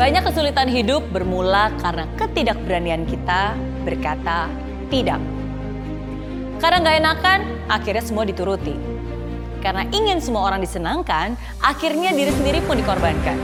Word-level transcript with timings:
Banyak 0.00 0.32
kesulitan 0.32 0.64
hidup 0.72 1.12
bermula 1.12 1.68
karena 1.76 2.08
ketidakberanian 2.16 3.04
kita 3.04 3.52
berkata 3.84 4.48
tidak. 4.88 5.20
Karena 6.56 6.80
nggak 6.80 6.96
enakan, 7.04 7.38
akhirnya 7.68 8.00
semua 8.00 8.24
dituruti. 8.24 8.72
Karena 9.60 9.84
ingin 9.92 10.24
semua 10.24 10.48
orang 10.48 10.64
disenangkan, 10.64 11.36
akhirnya 11.60 12.16
diri 12.16 12.32
sendiri 12.32 12.64
pun 12.64 12.80
dikorbankan. 12.80 13.36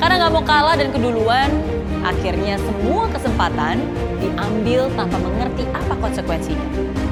Karena 0.00 0.24
nggak 0.24 0.32
mau 0.32 0.44
kalah 0.48 0.80
dan 0.80 0.88
keduluan, 0.88 1.52
akhirnya 2.00 2.56
semua 2.64 3.04
kesempatan 3.12 3.84
diambil 4.24 4.88
tanpa 4.96 5.20
mengerti 5.20 5.68
apa 5.76 5.92
konsekuensinya. 6.00 7.03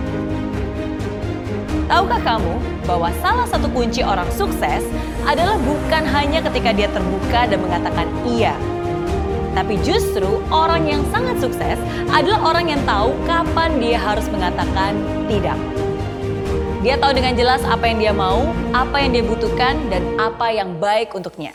Tahukah 1.93 2.25
kamu 2.25 2.57
bahwa 2.89 3.13
salah 3.21 3.45
satu 3.45 3.69
kunci 3.69 4.01
orang 4.01 4.25
sukses 4.33 4.81
adalah 5.29 5.61
bukan 5.61 6.09
hanya 6.09 6.41
ketika 6.49 6.73
dia 6.73 6.89
terbuka 6.89 7.45
dan 7.45 7.61
mengatakan 7.61 8.09
iya. 8.25 8.57
Tapi 9.53 9.77
justru 9.85 10.41
orang 10.49 10.89
yang 10.89 11.05
sangat 11.13 11.37
sukses 11.45 11.77
adalah 12.09 12.49
orang 12.49 12.73
yang 12.73 12.81
tahu 12.89 13.13
kapan 13.29 13.77
dia 13.77 14.01
harus 14.01 14.25
mengatakan 14.33 14.97
tidak. 15.29 15.61
Dia 16.81 16.97
tahu 16.97 17.13
dengan 17.13 17.37
jelas 17.37 17.61
apa 17.69 17.85
yang 17.85 18.01
dia 18.01 18.13
mau, 18.17 18.41
apa 18.73 18.97
yang 18.97 19.13
dia 19.13 19.25
butuhkan, 19.29 19.77
dan 19.93 20.01
apa 20.17 20.49
yang 20.49 20.81
baik 20.81 21.13
untuknya. 21.13 21.53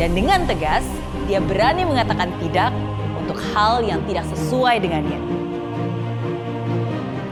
Dan 0.00 0.16
dengan 0.16 0.48
tegas, 0.48 0.88
dia 1.28 1.44
berani 1.44 1.84
mengatakan 1.84 2.32
tidak 2.40 2.72
untuk 3.20 3.36
hal 3.52 3.84
yang 3.84 4.00
tidak 4.08 4.24
sesuai 4.32 4.80
dengannya. 4.80 5.43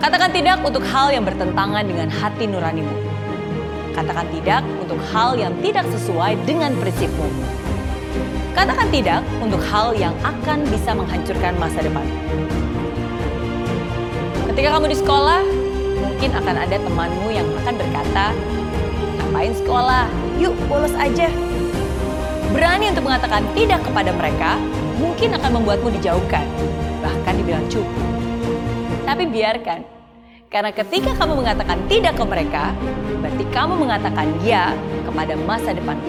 Katakan 0.02 0.34
tidak 0.34 0.58
untuk 0.66 0.82
hal 0.82 1.14
yang 1.14 1.22
bertentangan 1.22 1.86
dengan 1.86 2.10
hati 2.10 2.50
nuranimu. 2.50 2.90
Katakan 3.94 4.26
tidak 4.34 4.66
untuk 4.82 4.98
hal 5.14 5.38
yang 5.38 5.54
tidak 5.62 5.86
sesuai 5.94 6.42
dengan 6.42 6.74
prinsipmu. 6.74 7.30
Katakan 8.50 8.90
tidak 8.90 9.22
untuk 9.38 9.62
hal 9.70 9.94
yang 9.94 10.10
akan 10.26 10.66
bisa 10.74 10.90
menghancurkan 10.90 11.54
masa 11.54 11.86
depan. 11.86 12.02
Ketika 14.50 14.74
kamu 14.74 14.90
di 14.90 14.98
sekolah, 14.98 15.46
mungkin 16.02 16.30
akan 16.34 16.56
ada 16.58 16.76
temanmu 16.82 17.28
yang 17.30 17.46
akan 17.62 17.74
berkata, 17.78 18.34
"Ngapain 19.22 19.54
sekolah? 19.54 20.10
Yuk, 20.42 20.58
bolos 20.66 20.98
aja." 20.98 21.30
Berani 22.50 22.90
untuk 22.90 23.06
mengatakan 23.06 23.46
tidak 23.54 23.86
kepada 23.86 24.10
mereka 24.10 24.58
mungkin 24.98 25.30
akan 25.38 25.62
membuatmu 25.62 25.94
dijauhkan, 25.94 26.42
bahkan 26.98 27.38
dibilang 27.38 27.62
cukup. 27.70 28.21
Tapi 29.12 29.28
biarkan, 29.28 29.84
karena 30.48 30.72
ketika 30.72 31.12
kamu 31.12 31.44
mengatakan 31.44 31.76
tidak 31.84 32.16
ke 32.16 32.24
mereka, 32.24 32.72
berarti 33.20 33.44
kamu 33.52 33.84
mengatakan 33.84 34.24
ya 34.40 34.72
kepada 35.04 35.36
masa 35.44 35.76
depan. 35.76 36.00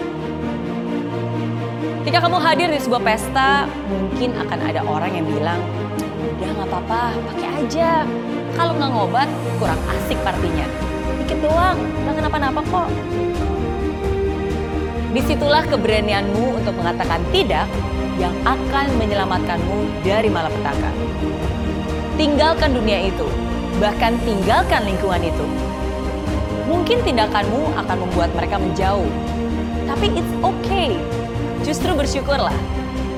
Ketika 2.00 2.24
kamu 2.24 2.40
hadir 2.40 2.72
di 2.72 2.80
sebuah 2.80 3.04
pesta, 3.04 3.68
mungkin 3.92 4.32
akan 4.40 4.56
ada 4.56 4.80
orang 4.88 5.20
yang 5.20 5.28
bilang, 5.28 5.60
udah 6.00 6.48
nggak 6.48 6.68
apa-apa, 6.72 7.02
pakai 7.28 7.48
aja. 7.60 8.08
Kalau 8.56 8.72
nggak 8.72 8.88
ngobat, 8.96 9.28
kurang 9.60 9.80
asik 10.00 10.16
partinya. 10.24 10.64
Dikit 11.20 11.44
doang, 11.44 11.76
nggak 12.08 12.24
kenapa-napa 12.24 12.60
kok. 12.72 12.88
Di 15.12 15.20
situlah 15.28 15.60
keberanianmu 15.68 16.56
untuk 16.56 16.72
mengatakan 16.72 17.20
tidak 17.36 17.68
yang 18.16 18.32
akan 18.48 18.86
menyelamatkanmu 18.96 20.00
dari 20.00 20.32
malapetaka. 20.32 20.88
Tinggalkan 22.14 22.70
dunia 22.78 23.10
itu, 23.10 23.26
bahkan 23.82 24.14
tinggalkan 24.22 24.86
lingkungan 24.86 25.18
itu. 25.18 25.46
Mungkin 26.70 27.02
tindakanmu 27.02 27.74
akan 27.74 27.96
membuat 28.06 28.30
mereka 28.38 28.54
menjauh, 28.62 29.10
tapi 29.90 30.14
it's 30.14 30.34
okay. 30.38 30.94
Justru 31.66 31.90
bersyukurlah, 31.90 32.54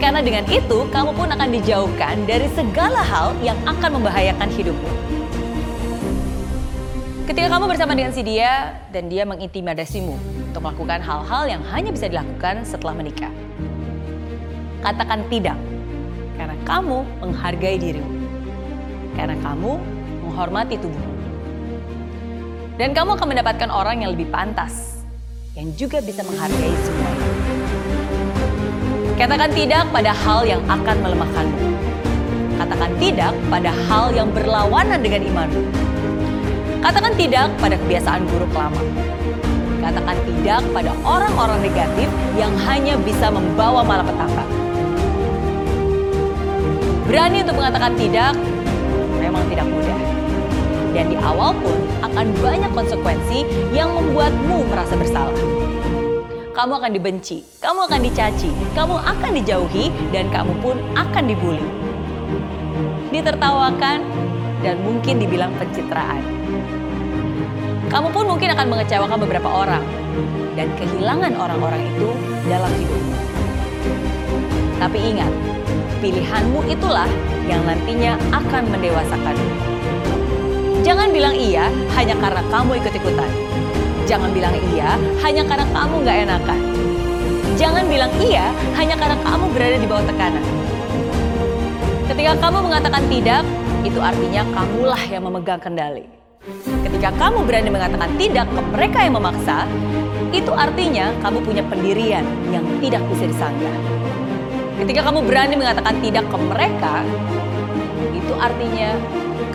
karena 0.00 0.24
dengan 0.24 0.48
itu 0.48 0.88
kamu 0.88 1.12
pun 1.12 1.28
akan 1.28 1.48
dijauhkan 1.60 2.24
dari 2.24 2.48
segala 2.56 3.04
hal 3.04 3.36
yang 3.44 3.60
akan 3.68 4.00
membahayakan 4.00 4.48
hidupmu. 4.48 4.90
Ketika 7.28 7.52
kamu 7.52 7.64
bersama 7.68 7.92
dengan 7.92 8.16
si 8.16 8.24
dia 8.24 8.80
dan 8.96 9.12
dia 9.12 9.28
mengintimidasimu 9.28 10.14
untuk 10.48 10.62
melakukan 10.64 11.04
hal-hal 11.04 11.44
yang 11.44 11.62
hanya 11.68 11.92
bisa 11.92 12.08
dilakukan 12.08 12.64
setelah 12.64 12.96
menikah. 12.96 13.34
Katakan 14.80 15.20
tidak, 15.28 15.58
karena 16.40 16.56
kamu 16.64 17.04
menghargai 17.20 17.76
dirimu. 17.76 18.25
Karena 19.16 19.34
kamu 19.40 19.72
menghormati 20.28 20.76
tubuhmu. 20.76 21.16
Dan 22.76 22.92
kamu 22.92 23.16
akan 23.16 23.26
mendapatkan 23.32 23.72
orang 23.72 24.04
yang 24.04 24.12
lebih 24.12 24.28
pantas, 24.28 25.00
yang 25.56 25.72
juga 25.80 26.04
bisa 26.04 26.20
menghargai 26.20 26.76
semuanya. 26.84 27.28
Katakan 29.16 29.48
tidak 29.56 29.88
pada 29.88 30.12
hal 30.12 30.44
yang 30.44 30.60
akan 30.68 30.96
melemahkanmu. 31.00 31.60
Katakan 32.60 32.90
tidak 33.00 33.32
pada 33.48 33.72
hal 33.88 34.12
yang 34.12 34.28
berlawanan 34.28 35.00
dengan 35.00 35.24
imanmu. 35.24 35.64
Katakan 36.84 37.16
tidak 37.16 37.48
pada 37.56 37.80
kebiasaan 37.80 38.28
buruk 38.28 38.52
lama. 38.52 38.82
Katakan 39.80 40.16
tidak 40.28 40.60
pada 40.76 40.92
orang-orang 41.00 41.64
negatif 41.64 42.08
yang 42.36 42.52
hanya 42.68 43.00
bisa 43.00 43.32
membawa 43.32 43.80
malapetaka. 43.80 44.44
Berani 47.08 47.40
untuk 47.40 47.56
mengatakan 47.56 47.96
tidak 47.96 48.36
memang 49.46 49.54
tidak 49.54 49.66
mudah. 49.70 50.00
Dan 50.96 51.04
di 51.12 51.16
awal 51.22 51.54
pun 51.62 51.78
akan 52.02 52.26
banyak 52.42 52.72
konsekuensi 52.74 53.38
yang 53.70 53.94
membuatmu 53.94 54.66
merasa 54.66 54.94
bersalah. 54.98 55.36
Kamu 56.56 56.72
akan 56.80 56.90
dibenci, 56.96 57.44
kamu 57.60 57.84
akan 57.84 58.00
dicaci, 58.00 58.50
kamu 58.72 58.96
akan 58.96 59.30
dijauhi, 59.36 59.92
dan 60.08 60.32
kamu 60.32 60.56
pun 60.64 60.80
akan 60.96 61.24
dibully. 61.28 61.68
Ditertawakan, 63.12 64.00
dan 64.64 64.80
mungkin 64.80 65.20
dibilang 65.20 65.52
pencitraan. 65.60 66.24
Kamu 67.92 68.08
pun 68.08 68.24
mungkin 68.24 68.56
akan 68.56 68.66
mengecewakan 68.72 69.18
beberapa 69.20 69.46
orang, 69.52 69.84
dan 70.56 70.72
kehilangan 70.80 71.36
orang-orang 71.36 71.84
itu 71.92 72.08
dalam 72.48 72.72
hidupmu. 72.72 73.16
Tapi 74.80 74.98
ingat, 75.12 75.32
pilihanmu 76.00 76.66
itulah 76.68 77.08
yang 77.46 77.62
nantinya 77.64 78.18
akan 78.32 78.62
mendewasakanmu. 78.70 79.50
Jangan 80.86 81.10
bilang 81.10 81.34
iya 81.34 81.66
hanya 81.98 82.14
karena 82.18 82.42
kamu 82.46 82.78
ikut-ikutan. 82.78 83.30
Jangan 84.06 84.30
bilang 84.30 84.54
iya 84.70 84.94
hanya 85.26 85.42
karena 85.42 85.66
kamu 85.74 85.94
nggak 86.06 86.16
enakan. 86.30 86.60
Jangan 87.58 87.84
bilang 87.90 88.12
iya 88.22 88.54
hanya 88.78 88.94
karena 88.94 89.18
kamu 89.24 89.44
berada 89.50 89.76
di 89.82 89.86
bawah 89.88 90.04
tekanan. 90.06 90.44
Ketika 92.06 92.32
kamu 92.38 92.58
mengatakan 92.70 93.02
tidak, 93.10 93.42
itu 93.82 93.98
artinya 93.98 94.42
kamulah 94.54 95.02
yang 95.10 95.22
memegang 95.26 95.58
kendali. 95.58 96.06
Ketika 96.86 97.10
kamu 97.18 97.42
berani 97.42 97.70
mengatakan 97.74 98.10
tidak 98.14 98.46
ke 98.46 98.60
mereka 98.70 98.98
yang 99.02 99.14
memaksa, 99.18 99.66
itu 100.30 100.52
artinya 100.54 101.10
kamu 101.18 101.42
punya 101.42 101.62
pendirian 101.66 102.22
yang 102.54 102.62
tidak 102.78 103.02
bisa 103.10 103.26
disanggah. 103.26 104.05
Ketika 104.76 105.08
kamu 105.08 105.24
berani 105.24 105.56
mengatakan 105.56 105.96
tidak 106.04 106.28
ke 106.28 106.36
mereka, 106.36 107.00
itu 108.12 108.32
artinya 108.36 108.92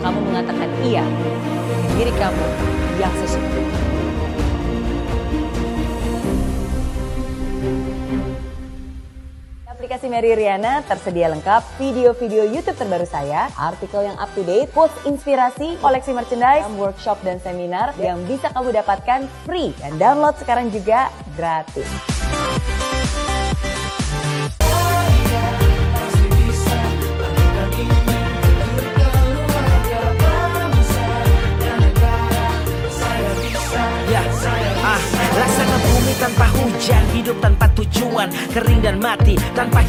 kamu 0.02 0.18
mengatakan 0.18 0.66
iya 0.82 1.06
diri 1.94 2.10
kamu 2.18 2.46
yang 2.98 3.14
sesungguhnya. 3.22 3.78
Aplikasi 9.70 10.10
Mary 10.10 10.34
Riana 10.34 10.82
tersedia 10.90 11.30
lengkap 11.30 11.62
video-video 11.78 12.42
YouTube 12.50 12.74
terbaru 12.74 13.06
saya, 13.06 13.46
artikel 13.54 14.02
yang 14.02 14.18
up 14.18 14.30
to 14.34 14.42
date, 14.42 14.74
post 14.74 14.94
inspirasi, 15.06 15.78
koleksi 15.78 16.10
merchandise, 16.10 16.66
workshop 16.74 17.22
dan 17.22 17.38
seminar 17.38 17.94
yang 17.94 18.18
bisa 18.26 18.50
kamu 18.50 18.74
dapatkan 18.74 19.30
free 19.46 19.70
dan 19.78 19.94
download 20.02 20.34
sekarang 20.42 20.66
juga 20.74 21.14
gratis. 21.38 22.11
Ya, 34.12 34.20
ah, 34.84 35.00
laksana 35.40 35.76
bumi 35.88 36.12
tanpa 36.20 36.44
hujan, 36.52 37.00
hidup 37.16 37.32
tanpa 37.40 37.64
tujuan, 37.72 38.28
kering 38.52 38.84
dan 38.84 39.00
mati 39.00 39.40
tanpa 39.56 39.80